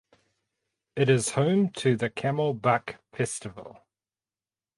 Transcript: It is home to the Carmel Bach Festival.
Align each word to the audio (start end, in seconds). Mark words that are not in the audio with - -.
It 0.95 1.11
is 1.11 1.29
home 1.33 1.69
to 1.73 1.95
the 1.95 2.09
Carmel 2.09 2.55
Bach 2.55 2.95
Festival. 3.13 3.85